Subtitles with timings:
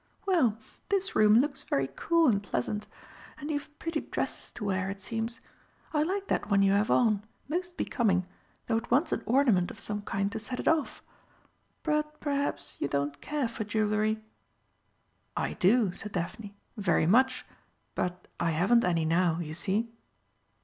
[0.25, 0.57] "Well,
[0.89, 2.87] this room looks very cool and pleasant.
[3.37, 5.41] And you've pretty dresses to wear, it seems.
[5.93, 8.25] I like that one you have on most becoming,
[8.65, 11.03] though it wants an ornament of some kind to set it off.
[11.83, 14.19] But perhaps you don't care for jewellery?"
[15.37, 17.45] "I do," said Daphne, "very much.
[17.93, 19.91] But I haven't any now, you see."